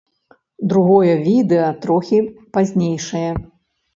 [0.71, 2.19] Другое відэа трохі
[2.57, 3.25] пазнейшае.